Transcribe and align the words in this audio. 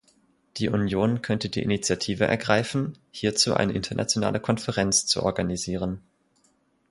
Die 0.57 0.67
Union 0.69 1.21
könnte 1.21 1.47
die 1.49 1.61
Initiative 1.61 2.25
ergreifen, 2.25 2.97
hierzu 3.11 3.53
eine 3.53 3.73
internationale 3.73 4.39
Konferenz 4.39 5.05
zu 5.05 5.21
organisieren. 5.21 6.01